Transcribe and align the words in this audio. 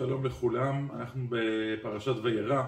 שלום 0.00 0.26
לכולם, 0.26 0.88
אנחנו 0.94 1.26
בפרשת 1.28 2.12
וירא, 2.22 2.62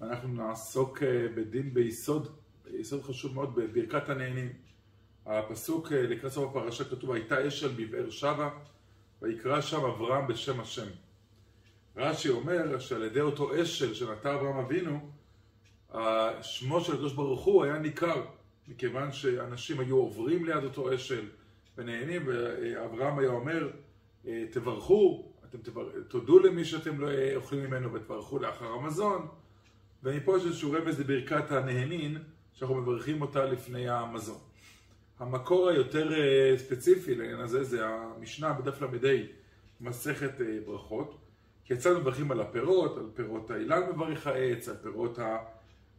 ואנחנו 0.00 0.28
נעסוק 0.28 1.02
אה, 1.02 1.26
בדין 1.34 1.74
ביסוד, 1.74 2.28
ביסוד 2.64 3.02
חשוב 3.02 3.34
מאוד, 3.34 3.54
בברכת 3.54 4.08
הנהנים. 4.08 4.52
הפסוק 5.26 5.92
אה, 5.92 6.02
לקראת 6.02 6.32
סוף 6.32 6.50
הפרשה 6.50 6.84
כתוב, 6.84 7.10
הייתה 7.10 7.48
אש 7.48 7.64
על 7.64 7.70
בבאר 7.76 8.10
שבע, 8.10 8.50
ויקרא 9.22 9.60
שם 9.60 9.84
אברהם 9.84 10.26
בשם 10.26 10.60
השם. 10.60 10.86
רש"י 11.96 12.28
אומר 12.28 12.78
שעל 12.78 13.02
ידי 13.02 13.20
אותו 13.20 13.62
אשל 13.62 13.94
שנטע 13.94 14.34
אברהם 14.34 14.56
אבינו, 14.56 15.10
שמו 16.42 16.80
של 16.80 16.92
הקדוש 16.92 17.12
ברוך 17.12 17.44
הוא 17.44 17.64
היה 17.64 17.78
ניכר, 17.78 18.24
מכיוון 18.68 19.12
שאנשים 19.12 19.80
היו 19.80 19.96
עוברים 19.96 20.44
ליד 20.44 20.64
אותו 20.64 20.94
אשל 20.94 21.28
ונהנים, 21.78 22.22
ואברהם 22.26 23.18
היה 23.18 23.30
אומר, 23.30 23.70
אה, 24.26 24.44
תברכו, 24.50 25.33
אתם. 25.54 25.72
תודו 26.08 26.38
למי 26.38 26.64
שאתם 26.64 27.00
לא 27.00 27.08
אוכלים 27.36 27.64
ממנו 27.64 27.92
ותברכו 27.92 28.38
לאחר 28.38 28.66
המזון. 28.66 29.26
ומפה 30.02 30.36
יש 30.36 30.44
איזשהו 30.44 30.72
רמז 30.72 31.00
לברכת 31.00 31.50
הנהנין, 31.50 32.18
שאנחנו 32.52 32.74
מברכים 32.74 33.22
אותה 33.22 33.44
לפני 33.44 33.88
המזון. 33.88 34.38
המקור 35.18 35.68
היותר 35.68 36.14
אה, 36.14 36.58
ספציפי 36.58 37.14
לעניין 37.14 37.40
הזה 37.40 37.64
זה 37.64 37.86
המשנה 37.86 38.52
בדף 38.52 38.82
ל"ה, 38.82 38.88
מסכת 39.80 40.40
אה, 40.40 40.58
ברכות. 40.66 41.16
כי 41.64 41.74
אצלנו 41.74 42.00
מברכים 42.00 42.30
על 42.30 42.40
הפירות, 42.40 42.96
על 42.96 43.06
פירות 43.14 43.50
האילן 43.50 43.80
מברך 43.94 44.26
העץ, 44.26 44.68
על 44.68 44.76
פירות 44.82 45.18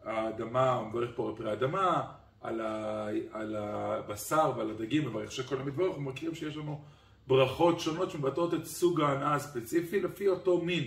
האדמה, 0.04 0.74
הוא 0.74 0.88
מברך 0.88 1.10
פה 1.16 1.30
על 1.30 1.36
פרי 1.36 1.50
האדמה, 1.50 2.02
על, 2.42 2.62
ה, 2.62 3.08
על 3.32 3.56
הבשר 3.56 4.52
ועל 4.58 4.70
הדגים, 4.70 5.08
מברך 5.08 5.32
שכל 5.32 5.56
המתברך, 5.56 5.88
אנחנו 5.88 6.02
מכירים 6.02 6.36
שיש 6.36 6.58
לנו 6.58 6.82
ברכות 7.28 7.80
שונות 7.80 8.12
שמבטאות 8.12 8.54
את 8.54 8.66
סוג 8.66 9.02
ההנאה 9.02 9.36
הספציפי 9.36 10.00
לפי 10.00 10.28
אותו 10.28 10.62
מין, 10.62 10.84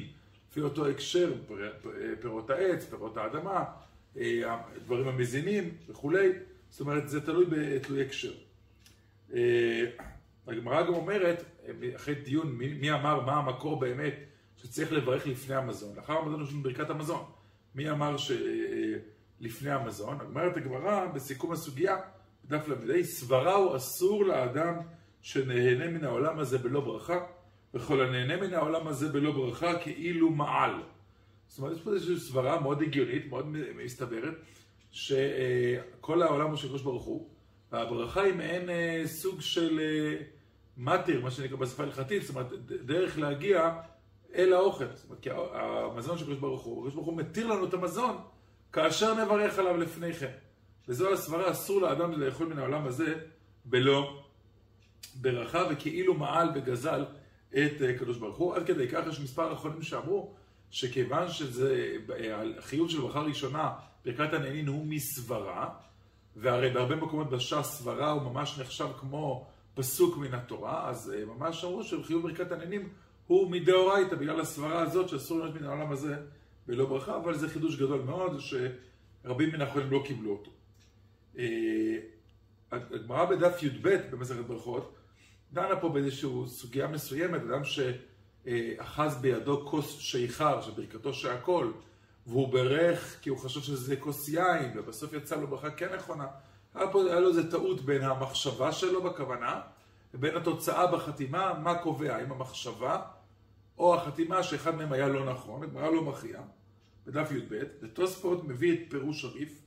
לפי 0.51 0.61
אותו 0.61 0.87
הקשר, 0.87 1.33
פירות 2.21 2.51
העץ, 2.51 2.85
פירות 2.85 3.17
האדמה, 3.17 3.65
דברים 4.85 5.09
המזינים 5.09 5.75
וכולי, 5.89 6.29
זאת 6.71 6.81
אומרת 6.81 7.09
זה 7.09 7.21
תלוי 7.21 7.47
בתלוי 7.51 8.03
הקשר. 8.03 8.33
הגמרא 10.47 10.83
גם 10.83 10.95
אומרת, 10.95 11.45
אחרי 11.97 12.15
דיון 12.15 12.53
מי, 12.53 12.75
מי 12.75 12.93
אמר 12.93 13.21
מה 13.21 13.33
המקור 13.33 13.81
באמת 13.81 14.15
שצריך 14.57 14.93
לברך 14.93 15.27
לפני 15.27 15.55
המזון, 15.55 15.97
לאחר 15.97 16.13
המזון 16.13 16.43
יש 16.43 16.53
לנו 16.53 16.63
ברכת 16.63 16.91
המזון, 16.91 17.25
מי 17.75 17.91
אמר 17.91 18.17
שלפני 18.17 19.71
המזון, 19.71 20.19
אומרת 20.21 20.57
הגמרא 20.57 21.07
בסיכום 21.07 21.53
הסוגיה, 21.53 21.97
בדף 22.45 22.69
ל"ה, 22.69 23.05
סברה 23.05 23.55
הוא 23.55 23.77
אסור 23.77 24.25
לאדם 24.25 24.75
שנהנה 25.23 25.89
מן 25.89 26.05
העולם 26.05 26.39
הזה 26.39 26.59
בלא 26.59 26.81
ברכה, 26.81 27.19
וכל 27.75 28.01
הנהנה 28.01 28.37
מן 28.37 28.55
העולם 28.55 28.89
הזה 28.89 29.09
בלא 29.09 29.33
ברכה 29.33 29.79
כאילו 29.79 30.31
מעל. 30.31 30.73
זאת 31.49 31.59
אומרת, 31.59 31.77
יש 31.77 31.83
פה 31.83 31.93
איזושהי 31.93 32.21
סברה 32.21 32.61
מאוד 32.61 32.83
הגיונית, 32.83 33.27
מאוד 33.29 33.47
מסתברת, 33.85 34.35
שכל 34.91 36.23
העולם 36.23 36.49
הוא 36.49 36.57
של 36.57 36.69
קדוש 36.69 36.83
ברוך 36.83 37.05
הוא, 37.05 37.29
והברכה 37.73 38.23
היא 38.23 38.35
מעין 38.35 38.71
אה, 38.71 39.03
סוג 39.07 39.41
של 39.41 39.81
אה, 39.81 40.25
מטר, 40.77 41.21
מה 41.21 41.31
שנקרא 41.31 41.57
בשפה 41.57 41.83
הלכתית, 41.83 42.23
זאת 42.23 42.37
אומרת, 42.37 42.53
דרך 42.67 43.19
להגיע 43.19 43.71
אל 44.35 44.53
האוכל. 44.53 44.85
זאת 44.95 45.05
אומרת, 45.05 45.21
כי 45.23 45.31
המזון 45.53 46.19
של 46.19 46.25
קדוש 46.25 46.39
ברוך 46.39 46.63
הוא, 46.63 46.83
קדוש 46.83 46.95
ברוך 46.95 47.07
הוא 47.07 47.17
מתיר 47.17 47.47
לנו 47.47 47.65
את 47.65 47.75
המזון 47.75 48.17
כאשר 48.73 49.25
נברך 49.25 49.59
עליו 49.59 49.77
לפני 49.77 50.13
כן. 50.13 50.33
וזו 50.89 51.13
הסברה, 51.13 51.51
אסור 51.51 51.81
לאדם 51.81 52.13
לאכול 52.13 52.47
מן 52.47 52.59
העולם 52.59 52.87
הזה 52.87 53.15
בלא 53.65 54.25
ברכה 55.15 55.63
וכאילו 55.71 56.15
מעל 56.15 56.49
וגזל 56.55 57.05
את 57.51 57.83
אה, 57.83 57.99
קדוש 57.99 58.19
ברוך 58.19 58.37
הוא. 58.37 58.55
עד 58.55 58.67
כדי 58.67 58.89
כך 58.89 59.07
יש 59.09 59.21
מספר 59.21 59.53
אחרונים 59.53 59.83
שאמרו 59.83 60.35
שכיוון 60.71 61.29
שזה 61.29 61.97
החיוב 62.59 62.91
של 62.91 63.01
ברכה 63.01 63.21
ראשונה, 63.21 63.71
ברכת 64.05 64.33
הנהנין 64.33 64.69
הוא 64.69 64.87
מסברה, 64.87 65.69
והרי 66.37 66.71
בהרבה 66.71 66.97
מקומות 66.97 67.31
בש"ס 67.31 67.79
סברה 67.79 68.11
הוא 68.11 68.23
ממש 68.23 68.59
נחשב 68.59 68.89
כמו 69.01 69.47
פסוק 69.75 70.17
מן 70.17 70.35
התורה, 70.35 70.89
אז 70.89 71.13
אה, 71.17 71.25
ממש 71.25 71.65
אמרו 71.65 71.85
שחיוב 71.85 72.23
ברכת 72.23 72.53
הנהנים 72.53 72.89
הוא 73.27 73.51
מדאורייתא, 73.51 74.17
בגלל 74.17 74.41
הסברה 74.41 74.81
הזאת 74.81 75.09
שאסור 75.09 75.39
להיות 75.39 75.55
מן 75.55 75.65
העולם 75.65 75.93
הזה 75.93 76.17
בלא 76.67 76.87
ברכה, 76.87 77.17
אבל 77.17 77.35
זה 77.35 77.49
חידוש 77.49 77.77
גדול 77.77 78.01
מאוד 78.01 78.41
שרבים 78.41 79.49
מן 79.53 79.61
האחרונים 79.61 79.91
לא 79.91 80.03
קיבלו 80.07 80.31
אותו. 80.31 80.51
הגמרא 82.73 83.25
בדף 83.25 83.63
י"ב 83.63 83.89
במסכת 84.11 84.45
ברכות 84.47 84.95
דנה 85.53 85.77
פה 85.77 85.89
באיזושהי 85.89 86.31
סוגיה 86.47 86.89
מסוימת, 86.89 87.41
אדם 87.41 87.63
שאחז 87.65 89.17
בידו 89.21 89.67
כוס 89.67 89.99
שיכר, 89.99 90.61
שברכתו 90.61 91.15
שהכל, 91.15 91.73
והוא 92.27 92.49
ברך 92.49 93.17
כי 93.23 93.31
הוא 93.31 93.39
חשב 93.39 93.61
שזה 93.61 93.97
כוס 93.97 94.29
יין, 94.29 94.73
ובסוף 94.75 95.13
יצא 95.13 95.37
לו 95.37 95.47
ברכה 95.47 95.71
כן 95.71 95.95
נכונה. 95.95 96.27
היה, 96.75 96.93
פה, 96.93 97.03
היה 97.03 97.21
לו 97.21 97.29
איזה 97.29 97.51
טעות 97.51 97.81
בין 97.81 98.03
המחשבה 98.03 98.73
שלו 98.73 99.03
בכוונה, 99.03 99.61
ובין 100.15 100.37
התוצאה 100.37 100.87
בחתימה, 100.87 101.55
מה 101.63 101.79
קובע, 101.79 102.17
האם 102.17 102.33
המחשבה 102.33 103.03
או 103.79 103.95
החתימה 103.95 104.43
שאחד 104.43 104.75
מהם 104.75 104.93
היה 104.93 105.09
לא 105.09 105.25
נכון, 105.25 105.63
הגמרא 105.63 105.91
לא 105.91 106.03
מכריע, 106.03 106.41
בדף 107.07 107.33
י"ב, 107.33 107.63
ותוספות 107.83 108.45
מביא 108.45 108.73
את 108.73 108.91
פירוש 108.91 109.25
הריף. 109.25 109.63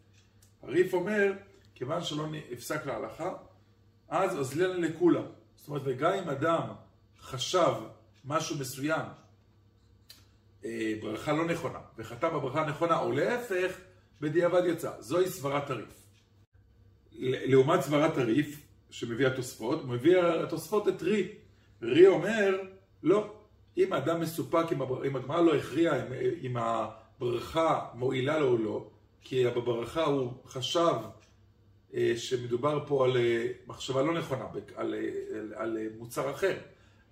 הריף 0.64 0.94
אומר, 0.94 1.34
כיוון 1.82 2.04
שלא 2.04 2.28
נפסק 2.52 2.86
להלכה, 2.86 3.34
אז 4.10 4.38
אוזלנה 4.38 4.88
לכולם. 4.88 5.24
זאת 5.56 5.68
אומרת, 5.68 5.82
וגם 5.86 6.14
אם 6.14 6.30
אדם 6.30 6.68
חשב 7.20 7.74
משהו 8.26 8.58
מסוים, 8.60 9.06
אה, 10.66 10.94
ברכה 11.02 11.34
לא 11.34 11.46
נכונה, 11.46 11.80
וחתם 11.98 12.28
בברכה 12.28 12.62
הנכונה, 12.62 13.00
או 13.00 13.12
להפך, 13.12 13.78
בדיעבד 14.22 14.62
יצא. 14.66 14.92
זוהי 15.00 15.30
סברת 15.30 15.70
הריף. 15.70 16.04
לעומת 17.22 17.82
סברת 17.82 18.18
הריף, 18.18 18.62
שמביא 18.90 19.28
התוספות, 19.28 19.86
מביא 19.86 20.18
התוספות 20.20 20.88
את 20.88 21.02
רי. 21.02 21.28
רי 21.82 22.08
אומר, 22.08 22.62
לא, 23.04 23.34
אם 23.78 23.94
האדם 23.94 24.20
מסופק, 24.20 24.66
אם 25.08 25.16
הגמרא 25.16 25.42
לא 25.42 25.56
הכריע 25.56 26.06
אם, 26.06 26.14
אם 26.42 26.58
הברכה 26.58 27.88
מועילה 27.94 28.40
לו 28.40 28.48
או 28.48 28.58
לא, 28.58 28.90
כי 29.22 29.50
בברכה 29.50 30.04
הוא 30.04 30.34
חשב 30.46 30.96
שמדובר 32.18 32.84
פה 32.88 33.06
על 33.06 33.18
אה, 33.18 33.48
מחשבה 33.68 34.02
לא 34.02 34.14
נכונה, 34.14 34.46
על, 34.76 34.94
אה, 34.94 35.40
על, 35.40 35.54
על 35.56 35.78
מוצר 35.98 36.32
אחר. 36.32 36.58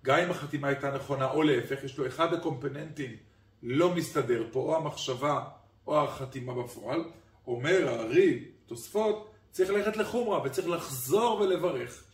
גם 0.04 0.18
אם 0.18 0.30
החתימה 0.30 0.68
הייתה 0.68 0.90
נכונה 0.90 1.30
או 1.30 1.42
להפך, 1.42 1.84
יש 1.84 1.98
לו 1.98 2.06
אחד 2.06 2.34
הקומפוננטים 2.34 3.16
לא 3.62 3.94
מסתדר 3.94 4.44
פה, 4.52 4.60
או 4.60 4.76
המחשבה 4.76 5.44
או 5.86 6.00
החתימה 6.00 6.54
בפועל. 6.54 7.04
אומר 7.46 7.88
הארי, 7.88 8.44
תוספות, 8.66 9.30
צריך 9.50 9.70
ללכת 9.70 9.96
לחומרה 9.96 10.42
וצריך 10.44 10.68
לחזור 10.68 11.40
ולברך. 11.40 12.04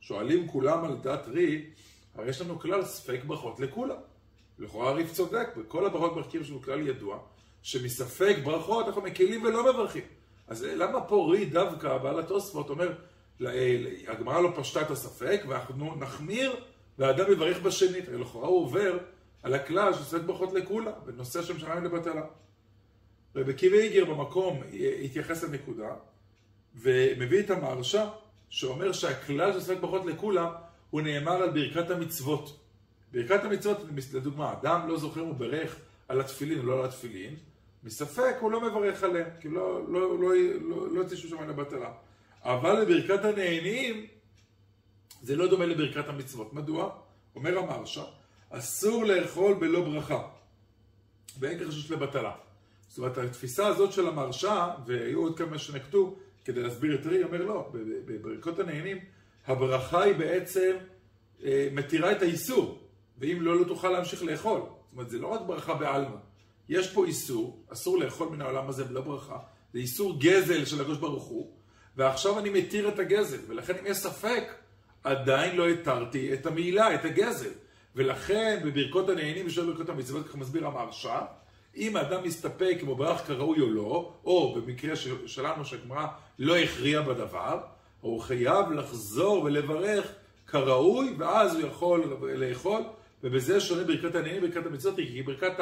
שואלים 0.00 0.48
כולם 0.48 0.84
על 0.84 0.96
דת 0.96 1.28
רי, 1.28 1.64
הרי 2.14 2.28
יש 2.30 2.40
לנו 2.40 2.58
כלל 2.58 2.84
ספק 2.84 3.20
ברכות 3.26 3.60
לכולם. 3.60 3.96
לכאורה 4.58 4.90
הריף 4.90 5.12
צודק, 5.12 5.48
בכל 5.56 5.86
הברכות 5.86 6.14
ברכים 6.14 6.42
לנו 6.48 6.62
כלל 6.62 6.88
ידוע, 6.88 7.18
שמספק 7.62 8.36
ברכות 8.44 8.86
אנחנו 8.86 9.02
מקלים 9.02 9.42
ולא 9.44 9.72
מברכים. 9.72 10.02
אז 10.48 10.62
למה 10.62 11.00
פה 11.00 11.28
רי 11.32 11.44
דווקא, 11.44 11.98
בעל 11.98 12.18
התוספות 12.18 12.70
אומר, 12.70 12.92
הגמרא 14.06 14.40
לא 14.40 14.52
פשטה 14.56 14.82
את 14.82 14.90
הספק, 14.90 15.42
ואנחנו 15.48 15.94
נחמיר, 15.96 16.56
והאדם 16.98 17.32
יברך 17.32 17.60
בשנית. 17.60 18.08
הרי 18.08 18.18
לכאורה 18.18 18.48
הוא 18.48 18.64
עובר 18.64 18.98
על 19.42 19.54
הכלל 19.54 19.94
שעושה 19.94 20.18
ברכות 20.18 20.52
לכולה, 20.52 20.92
ונושא 21.06 21.42
שם 21.42 21.58
שמיים 21.58 21.84
לבטלה. 21.84 22.22
רבי 23.36 23.54
קיבי 23.54 23.78
איגר 23.78 24.04
במקום 24.04 24.62
התייחס 25.04 25.44
לנקודה, 25.44 25.94
ומביא 26.74 27.40
את 27.40 27.50
המהרשה, 27.50 28.08
שאומר 28.48 28.92
שהכלל 28.92 29.52
שעושה 29.52 29.74
ברכות 29.74 30.06
לכולה, 30.06 30.52
הוא 30.90 31.00
נאמר 31.00 31.42
על 31.42 31.50
ברכת 31.50 31.90
המצוות. 31.90 32.58
ברכת 33.12 33.44
המצוות, 33.44 33.78
לדוגמה, 34.14 34.52
אדם 34.52 34.88
לא 34.88 34.98
זוכר 34.98 35.20
הוא 35.20 35.34
ברך 35.34 35.76
על 36.08 36.20
התפילין 36.20 36.58
או 36.58 36.66
לא 36.66 36.78
על 36.78 36.84
התפילין, 36.84 37.36
מספק 37.86 38.36
הוא 38.40 38.50
לא 38.50 38.60
מברך 38.60 39.02
עליהם, 39.02 39.28
כי 39.40 39.48
לא, 39.48 39.80
לא, 39.88 40.20
לא, 40.20 40.34
לא, 40.60 40.92
לא 40.92 41.00
יוצא 41.00 41.16
שום 41.16 41.30
שמיים 41.30 41.48
לבטלה. 41.48 41.92
אבל 42.42 42.80
לברכת 42.80 43.24
הנהנים, 43.24 44.06
זה 45.22 45.36
לא 45.36 45.46
דומה 45.46 45.66
לברכת 45.66 46.08
המצוות. 46.08 46.52
מדוע? 46.52 46.90
אומר 47.34 47.58
המרשה, 47.58 48.04
אסור 48.50 49.04
לאכול 49.04 49.54
בלא 49.54 49.80
ברכה, 49.80 50.28
ואין 51.38 51.58
כחשוש 51.58 51.90
לבטלה. 51.90 52.32
זאת 52.88 52.98
אומרת, 52.98 53.18
התפיסה 53.18 53.66
הזאת 53.66 53.92
של 53.92 54.08
המרשה, 54.08 54.74
והיו 54.86 55.20
עוד 55.20 55.38
כמה 55.38 55.58
שנקטו 55.58 56.16
כדי 56.44 56.62
להסביר 56.62 56.94
את 57.00 57.06
רי, 57.06 57.24
אומר 57.24 57.42
לא, 57.42 57.70
בברכות 58.04 58.58
הנהנים, 58.58 58.98
הברכה 59.46 60.02
היא 60.02 60.14
בעצם 60.14 60.76
אה, 61.44 61.68
מתירה 61.72 62.12
את 62.12 62.22
האיסור, 62.22 62.78
ואם 63.18 63.38
לא, 63.40 63.60
לא 63.60 63.64
תוכל 63.64 63.88
להמשיך 63.88 64.22
לאכול. 64.22 64.60
זאת 64.60 64.92
אומרת, 64.92 65.10
זה 65.10 65.18
לא 65.18 65.26
רק 65.26 65.40
ברכה 65.46 65.74
בעלמא. 65.74 66.16
יש 66.68 66.92
פה 66.92 67.04
איסור, 67.04 67.64
אסור 67.72 67.98
לאכול 67.98 68.28
מן 68.28 68.40
העולם 68.40 68.68
הזה 68.68 68.84
בלא 68.84 69.00
ברכה, 69.00 69.38
זה 69.72 69.78
איסור 69.78 70.20
גזל 70.20 70.64
של 70.64 70.80
הקדוש 70.80 70.98
ברוך 70.98 71.24
הוא, 71.24 71.52
ועכשיו 71.96 72.38
אני 72.38 72.50
מתיר 72.50 72.88
את 72.88 72.98
הגזל, 72.98 73.38
ולכן 73.48 73.74
אם 73.80 73.86
יש 73.86 73.96
ספק, 73.96 74.54
עדיין 75.04 75.56
לא 75.56 75.68
התרתי 75.68 76.32
את 76.32 76.46
המעילה, 76.46 76.94
את 76.94 77.04
הגזל. 77.04 77.50
ולכן 77.96 78.60
בברכות 78.64 79.08
הנהנים 79.08 79.46
ושל 79.46 79.66
ברכות 79.66 79.88
המצוות, 79.88 80.28
ככה 80.28 80.38
מסביר 80.38 80.66
המהרש"א, 80.66 81.20
אם 81.76 81.96
האדם 81.96 82.22
מסתפק 82.24 82.78
אם 82.82 82.86
הוא 82.86 82.96
ברך 82.96 83.26
כראוי 83.26 83.60
או 83.60 83.70
לא, 83.70 84.12
או 84.24 84.54
במקרה 84.54 84.96
שלנו 85.26 85.64
שהגמרא 85.64 86.06
לא 86.38 86.56
הכריע 86.56 87.02
בדבר, 87.02 87.60
הוא 88.00 88.20
חייב 88.20 88.72
לחזור 88.72 89.44
ולברך 89.44 90.12
כראוי, 90.46 91.14
ואז 91.18 91.54
הוא 91.54 91.66
יכול 91.66 92.18
לאכול, 92.22 92.82
ובזה 93.24 93.60
שונה 93.60 93.84
ברכת 93.84 94.14
הנהנים 94.14 94.44
וברכת 94.44 94.66
המצוות, 94.66 94.96
כי 94.96 95.22
ברכת 95.22 95.60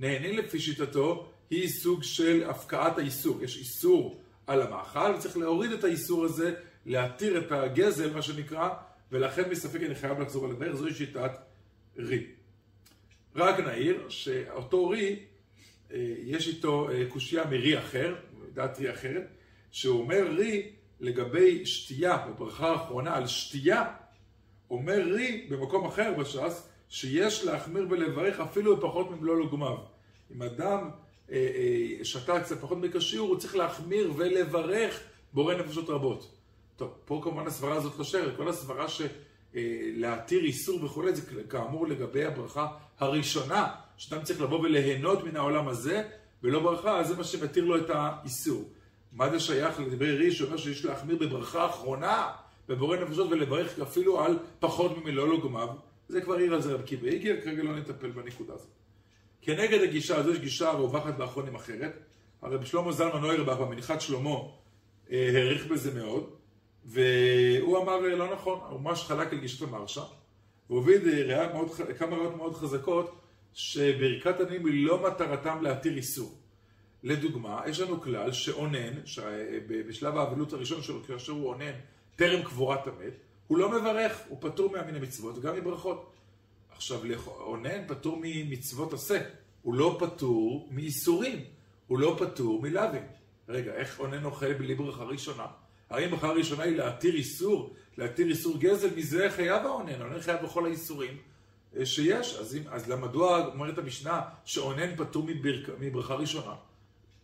הנהנים 0.00 0.38
לפי 0.38 0.60
שיטתו, 0.60 1.30
היא 1.50 1.68
סוג 1.68 2.02
של 2.02 2.50
הפקעת 2.50 2.98
האיסור. 2.98 3.42
יש 3.42 3.58
איסור 3.58 4.20
על 4.46 4.62
המאכל, 4.62 5.14
וצריך 5.16 5.36
להוריד 5.36 5.72
את 5.72 5.84
האיסור 5.84 6.24
הזה, 6.24 6.54
להתיר 6.86 7.38
את 7.38 7.52
הגזל, 7.52 8.14
מה 8.14 8.22
שנקרא, 8.22 8.68
ולכן 9.12 9.50
מספק 9.50 9.80
אני 9.82 9.94
חייב 9.94 10.20
לחזור 10.20 10.44
על 10.44 10.50
הדרך, 10.50 10.74
זוהי 10.74 10.94
שיטת 10.94 11.32
רי. 11.96 12.26
רק 13.36 13.60
נעיר 13.60 14.08
שאותו 14.08 14.88
רי, 14.88 15.18
אה, 15.92 16.14
יש 16.24 16.48
איתו 16.48 16.90
אה, 16.90 17.04
קושייה 17.08 17.44
מרי 17.44 17.78
אחר, 17.78 18.14
דעת 18.54 18.78
רי 18.78 18.90
אחרת, 18.90 19.26
שהוא 19.70 20.00
אומר 20.00 20.30
רי 20.36 20.70
לגבי 21.00 21.66
שתייה, 21.66 22.16
בברכה 22.16 22.70
האחרונה 22.70 23.14
על 23.14 23.26
שתייה, 23.26 23.84
אומר 24.70 25.02
רי 25.02 25.46
במקום 25.50 25.86
אחר 25.86 26.14
בש"ס, 26.18 26.68
שיש 26.88 27.44
להחמיר 27.44 27.86
ולברך 27.90 28.40
אפילו 28.40 28.76
בפחות 28.76 29.10
ממלוא 29.10 29.36
לוגמיו. 29.36 29.89
אם 30.36 30.42
אדם 30.42 30.90
אה, 31.32 31.36
אה, 31.36 32.04
שתה 32.04 32.40
קצת 32.40 32.60
פחות 32.60 32.78
מכשיור, 32.78 33.28
הוא 33.28 33.38
צריך 33.38 33.56
להחמיר 33.56 34.12
ולברך 34.16 35.00
בורא 35.32 35.54
נפשות 35.54 35.88
רבות. 35.88 36.34
טוב, 36.76 36.90
פה 37.04 37.20
כמובן 37.24 37.46
הסברה 37.46 37.74
הזאת 37.74 37.98
לא 37.98 38.04
שרת, 38.04 38.36
כל 38.36 38.48
הסברה 38.48 38.86
שלהתיר 38.88 40.40
אה, 40.40 40.44
איסור 40.44 40.84
וכולי, 40.84 41.14
זה 41.14 41.22
כאמור 41.48 41.86
לגבי 41.88 42.24
הברכה 42.24 42.66
הראשונה, 42.98 43.68
שאדם 43.96 44.22
צריך 44.22 44.40
לבוא 44.40 44.60
וליהנות 44.60 45.24
מן 45.24 45.36
העולם 45.36 45.68
הזה, 45.68 46.02
ולא 46.42 46.60
ברכה, 46.60 46.98
אז 46.98 47.08
זה 47.08 47.16
מה 47.16 47.24
שמתיר 47.24 47.64
לו 47.64 47.76
את 47.76 47.90
האיסור. 47.90 48.68
מה 49.12 49.30
זה 49.30 49.40
שייך 49.40 49.80
לדברי 49.80 50.16
רי 50.16 50.32
שאומר 50.32 50.56
שיש 50.56 50.84
להחמיר 50.84 51.16
בברכה 51.16 51.62
האחרונה 51.62 52.28
בבורא 52.68 52.96
נפשות 52.96 53.30
ולברך 53.30 53.78
אפילו 53.78 54.24
על 54.24 54.38
פחות 54.60 54.98
ממילוא 54.98 55.28
לוגמיו? 55.28 55.68
זה 56.08 56.20
כבר 56.20 56.34
עיר 56.34 56.54
על 56.54 56.62
זה 56.62 56.74
רב 56.74 56.82
קיבא 56.82 57.08
איגר, 57.08 57.40
כרגע 57.44 57.62
לא 57.62 57.76
נטפל 57.76 58.10
בנקודה 58.10 58.54
הזאת. 58.54 58.79
כנגד 59.42 59.82
הגישה 59.82 60.16
הזו 60.16 60.30
יש 60.30 60.38
גישה 60.38 60.70
רווחת 60.70 61.14
באחרונים 61.14 61.54
אחרת. 61.54 61.92
הרב 62.42 62.64
שלמה 62.64 62.92
זלמן 62.92 63.24
אוירבך 63.24 63.56
במנחת 63.56 64.00
שלמה 64.00 64.36
העריך 65.10 65.66
בזה 65.66 66.00
מאוד, 66.00 66.30
והוא 66.84 67.78
אמר 67.82 68.04
אה, 68.04 68.16
לא 68.16 68.32
נכון, 68.32 68.60
הוא 68.70 68.80
ממש 68.80 69.04
חלק 69.04 69.32
על 69.32 69.38
גישת 69.38 69.62
המרשה, 69.62 70.04
והוא 70.70 70.82
הביא 70.82 70.98
כמה 71.98 72.16
ראיות 72.16 72.36
מאוד 72.36 72.54
חזקות 72.54 73.20
שברכת 73.54 74.40
עניים 74.40 74.66
היא 74.66 74.86
לא 74.86 75.02
מטרתם 75.06 75.62
להתיר 75.62 75.96
איסור. 75.96 76.34
לדוגמה, 77.02 77.62
יש 77.66 77.80
לנו 77.80 78.00
כלל 78.00 78.32
שאונן, 78.32 78.94
בשלב 79.88 80.16
האבלות 80.16 80.52
הראשון 80.52 80.82
שלו, 80.82 81.02
כאשר 81.02 81.32
הוא 81.32 81.48
אונן 81.48 81.72
טרם 82.16 82.42
קבורת 82.42 82.86
המת, 82.86 83.12
הוא 83.46 83.58
לא 83.58 83.68
מברך, 83.68 84.20
הוא 84.28 84.38
פטור 84.40 84.72
מהמין 84.72 84.94
המצוות 84.94 85.38
וגם 85.38 85.56
מברכות. 85.56 86.12
עכשיו, 86.80 87.00
אונן 87.26 87.86
פטור 87.86 88.18
ממצוות 88.22 88.92
עשה, 88.92 89.22
הוא 89.62 89.74
לא 89.74 89.96
פטור 90.00 90.68
מאיסורים, 90.70 91.44
הוא 91.86 91.98
לא 91.98 92.16
פטור 92.18 92.62
מלאווים. 92.62 93.02
רגע, 93.48 93.72
איך 93.72 94.00
אונן 94.00 94.24
אוכל 94.24 94.52
בלי 94.52 94.74
ברכה 94.74 95.04
ראשונה? 95.04 95.46
האם 95.90 96.10
ברכה 96.10 96.32
ראשונה 96.32 96.62
היא 96.62 96.76
להתיר 96.76 97.14
איסור, 97.14 97.74
להתיר 97.98 98.28
איסור 98.28 98.58
גזל, 98.58 98.88
מזה 98.96 99.30
חייב 99.30 99.66
האונן, 99.66 100.02
אונן 100.02 100.20
חייב 100.20 100.42
בכל 100.42 100.66
האיסורים 100.66 101.16
אה, 101.76 101.86
שיש. 101.86 102.34
אז, 102.34 102.56
אם, 102.56 102.62
אז 102.70 102.88
למדוע 102.88 103.46
אומרת 103.46 103.78
המשנה 103.78 104.20
שאונן 104.44 104.96
פטור 104.96 105.24
מברק, 105.26 105.68
מברכה 105.80 106.14
ראשונה? 106.14 106.54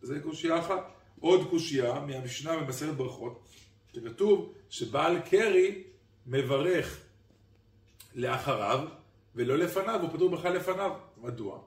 זה 0.02 0.20
קושייה 0.20 0.58
אחת. 0.58 0.92
עוד 1.20 1.50
קושייה 1.50 2.00
מהמשנה 2.00 2.56
במסכת 2.56 2.94
ברכות, 2.94 3.48
שכתוב 3.94 4.52
שבעל 4.70 5.20
קרי 5.20 5.82
מברך 6.26 7.00
לאחריו 8.14 8.88
ולא 9.36 9.58
לפניו, 9.58 10.00
הוא 10.02 10.10
פטור 10.12 10.30
בכלל 10.30 10.52
לפניו. 10.52 10.90
מדוע? 11.22 11.58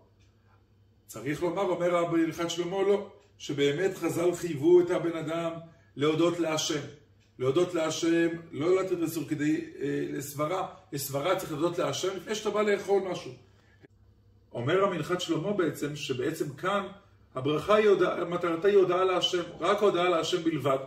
צריך 1.08 1.42
לומר, 1.44 1.62
אומר 1.62 2.06
בהלכת 2.06 2.50
שלמה, 2.50 2.82
לא, 2.82 3.08
שבאמת 3.38 3.98
חז"ל 3.98 4.36
חייבו 4.36 4.82
את 4.82 4.92
הבן 4.92 5.18
אדם 5.18 5.52
להודות 5.96 6.40
להשם. 6.40 6.80
להודות 7.40 7.74
להשם, 7.74 8.28
לא 8.52 8.82
לתת 8.82 9.00
לסור 9.00 9.24
כדי 9.28 9.66
אה, 9.82 10.06
לסברה, 10.10 10.68
לסברה 10.92 11.36
צריך 11.36 11.52
להודות 11.52 11.78
להשם 11.78 12.16
לפני 12.16 12.36
שאתה 12.36 12.50
בא 12.50 12.62
לאכול 12.62 13.02
משהו. 13.12 13.32
אומר 14.54 14.84
המנחת 14.84 15.22
שלמה 15.22 15.54
בעצם, 15.54 15.96
שבעצם 15.96 16.50
כאן 16.54 16.88
הברכה 17.36 17.76
היא 17.76 17.90
הודעה, 17.90 18.26
מטרתה 18.26 18.68
היא 18.68 18.78
הודעה 18.78 19.04
להשם, 19.04 19.44
רק 19.60 19.82
הודעה 19.82 20.10
להשם 20.10 20.44
בלבד. 20.44 20.78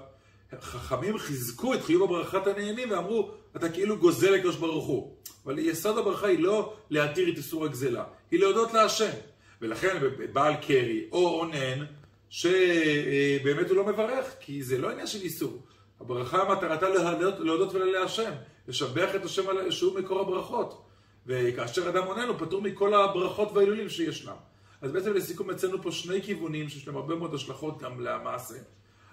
חכמים 0.61 1.19
חיזקו 1.19 1.75
את 1.75 1.83
חיוב 1.83 2.03
הברכת 2.03 2.47
הנהנים 2.47 2.91
ואמרו, 2.91 3.31
אתה 3.57 3.69
כאילו 3.69 3.97
גוזל 3.99 4.31
לקדוש 4.31 4.57
ברוך 4.57 4.87
הוא. 4.87 5.17
אבל 5.45 5.59
יסוד 5.59 5.99
הברכה 5.99 6.27
היא 6.27 6.39
לא 6.39 6.75
להתיר 6.91 7.33
את 7.33 7.37
איסור 7.37 7.65
הגזלה, 7.65 8.05
היא 8.31 8.41
להודות 8.41 8.75
להשם. 8.75 9.13
ולכן 9.61 9.99
בעל 10.33 10.55
קרי 10.57 11.05
או 11.13 11.41
אונן, 11.41 11.85
שבאמת 12.31 13.69
הוא 13.69 13.77
לא 13.77 13.85
מברך, 13.85 14.35
כי 14.41 14.63
זה 14.63 14.79
לא 14.79 14.91
עניין 14.91 15.07
של 15.07 15.21
איסור. 15.21 15.63
הברכה 16.01 16.45
מטרתה 16.53 16.89
להודות, 16.89 17.35
להודות 17.39 17.75
ולהשם, 17.75 18.31
לשבח 18.69 19.15
את 19.15 19.25
השם 19.25 19.71
שהוא 19.71 19.99
מקור 19.99 20.21
הברכות. 20.21 20.83
וכאשר 21.27 21.89
אדם 21.89 22.05
עונן 22.05 22.29
הוא 22.29 22.37
פטור 22.39 22.63
מכל 22.63 22.95
הברכות 22.95 23.53
וההילולים 23.53 23.89
שישנם. 23.89 24.35
אז 24.81 24.93
בעצם 24.93 25.13
לסיכום 25.13 25.51
אצלנו 25.51 25.83
פה 25.83 25.93
שני 25.93 26.23
כיוונים 26.23 26.69
שיש 26.69 26.87
להם 26.87 26.97
הרבה 26.97 27.15
מאוד 27.15 27.35
השלכות 27.35 27.83
גם 27.83 28.01
למעשה. 28.01 28.55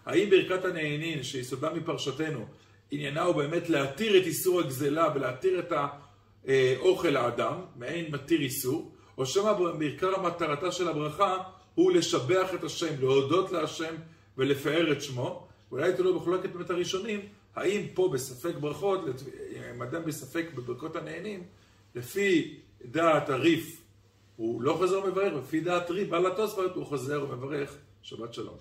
האם 0.10 0.30
ברכת 0.30 0.66
הנהנין, 0.66 1.24
שיסודה 1.24 1.74
מפרשתנו, 1.74 2.46
עניינה 2.92 3.22
הוא 3.22 3.36
באמת 3.36 3.70
להתיר 3.70 4.18
את 4.18 4.26
איסור 4.26 4.60
הגזלה 4.60 5.08
ולהתיר 5.16 5.60
את 5.60 5.74
האוכל 6.48 7.08
לאדם, 7.08 7.62
מעין 7.76 8.12
מתיר 8.12 8.42
איסור, 8.42 8.92
או 9.18 9.26
שמא 9.26 9.54
בעיקר 9.54 10.16
המטרתה 10.16 10.72
של 10.72 10.88
הברכה 10.88 11.38
הוא 11.76 11.92
לשבח 11.92 12.54
את 12.54 12.64
השם, 12.64 13.00
להודות 13.00 13.52
להשם 13.52 13.96
ולפאר 14.38 14.92
את 14.92 15.02
שמו. 15.02 15.48
אולי 15.72 15.94
תלוי 15.94 16.14
בחולקת 16.14 16.50
באמת 16.50 16.70
הראשונים, 16.70 17.20
האם 17.56 17.82
פה 17.94 18.10
בספק 18.14 18.56
ברכות, 18.60 19.00
אם 19.76 19.82
אדם 19.82 20.06
בספק 20.06 20.46
בברכות 20.56 20.96
הנהנים, 20.96 21.44
לפי 21.96 22.60
דעת 22.86 23.30
הריף 23.30 23.82
הוא 24.36 24.62
לא 24.62 24.74
חוזר 24.74 25.00
ומברך, 25.06 25.34
לפי 25.34 25.60
דעת 25.60 25.92
ריף, 25.92 26.10
בעל 26.10 26.26
התוספות 26.26 26.76
הוא 26.76 26.86
חוזר 26.86 27.26
ומברך, 27.30 27.76
שבת 28.02 28.34
שלום. 28.34 28.58